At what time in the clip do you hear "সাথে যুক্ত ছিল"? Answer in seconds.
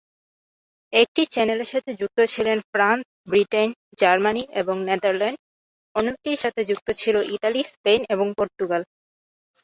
1.73-2.47